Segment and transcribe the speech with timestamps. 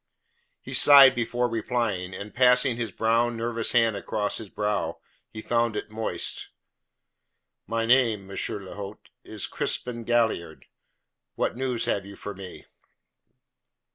[0.59, 4.97] He sighed before replying, and passing his brown, nervous hand across his brow,
[5.29, 6.49] he found it moist.
[7.67, 8.35] "My name, M.
[8.65, 10.65] l'hote, is Crispin Galliard.
[11.35, 12.65] What news have you for me?"